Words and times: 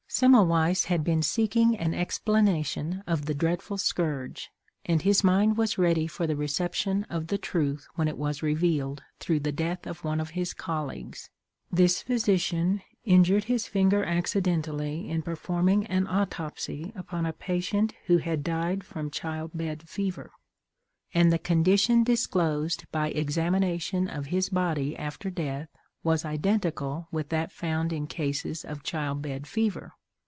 Semmelweiss 0.13 0.85
had 0.87 1.05
been 1.05 1.21
seeking 1.21 1.77
an 1.77 1.93
explanation 1.93 3.01
of 3.07 3.27
the 3.27 3.33
dreadful 3.33 3.77
scourge, 3.77 4.49
and 4.83 5.01
his 5.01 5.23
mind 5.23 5.55
was 5.55 5.77
ready 5.77 6.05
for 6.05 6.27
the 6.27 6.35
reception 6.35 7.05
of 7.05 7.27
the 7.27 7.37
truth 7.37 7.87
when 7.95 8.09
it 8.09 8.17
was 8.17 8.43
revealed 8.43 9.01
through 9.21 9.39
the 9.39 9.53
death 9.53 9.87
of 9.87 10.03
one 10.03 10.19
of 10.19 10.31
his 10.31 10.53
colleagues. 10.53 11.29
This 11.71 12.01
physician 12.01 12.81
injured 13.05 13.45
his 13.45 13.67
finger 13.67 14.03
accidentally 14.03 15.09
in 15.09 15.21
performing 15.21 15.85
an 15.87 16.07
autopsy 16.07 16.91
upon 16.93 17.25
a 17.25 17.31
patient 17.31 17.93
who 18.07 18.17
had 18.17 18.43
died 18.43 18.83
from 18.83 19.11
child 19.11 19.51
bed 19.53 19.87
fever. 19.87 20.31
And 21.13 21.31
the 21.31 21.39
condition 21.39 22.03
disclosed 22.03 22.83
by 22.91 23.11
examination 23.11 24.09
of 24.09 24.25
his 24.25 24.49
body 24.49 24.93
after 24.97 25.29
death 25.29 25.69
was 26.03 26.25
identical 26.25 27.07
with 27.13 27.29
that 27.29 27.49
found 27.49 27.93
in 27.93 28.07
cases 28.07 28.65
of 28.65 28.83
child 28.83 29.21
bed 29.21 29.47
fever. 29.47 29.93